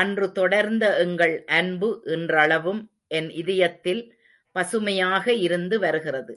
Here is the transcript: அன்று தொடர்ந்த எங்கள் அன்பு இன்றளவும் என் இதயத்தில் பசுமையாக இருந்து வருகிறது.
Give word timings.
அன்று 0.00 0.26
தொடர்ந்த 0.32 0.84
எங்கள் 0.96 1.44
அன்பு 1.58 1.88
இன்றளவும் 2.06 2.82
என் 3.08 3.30
இதயத்தில் 3.34 4.02
பசுமையாக 4.56 5.32
இருந்து 5.46 5.78
வருகிறது. 5.78 6.34